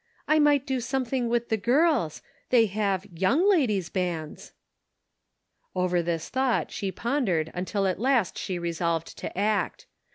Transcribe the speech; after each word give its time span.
"I 0.27 0.39
might 0.39 0.65
do 0.65 0.79
something 0.79 1.29
with 1.29 1.49
the 1.49 1.57
girls; 1.57 2.23
they 2.49 2.65
have 2.65 3.05
Young 3.05 3.47
Ladies' 3.47 3.89
Bands." 3.91 4.51
Over 5.75 6.01
this 6.01 6.27
thought 6.27 6.71
she 6.71 6.91
pondered 6.91 7.51
until 7.53 7.85
at 7.85 7.99
last 7.99 8.35
she 8.35 8.57
resolved 8.57 9.15
to 9.19 9.37
act. 9.37 9.85